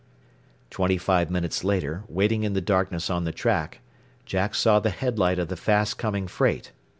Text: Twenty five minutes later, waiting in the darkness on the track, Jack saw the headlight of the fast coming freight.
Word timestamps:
Twenty 0.71 0.97
five 0.97 1.29
minutes 1.29 1.63
later, 1.63 2.03
waiting 2.07 2.41
in 2.41 2.53
the 2.53 2.59
darkness 2.59 3.07
on 3.11 3.23
the 3.23 3.31
track, 3.31 3.81
Jack 4.25 4.55
saw 4.55 4.79
the 4.79 4.89
headlight 4.89 5.37
of 5.37 5.47
the 5.47 5.55
fast 5.55 5.99
coming 5.99 6.25
freight. 6.25 6.71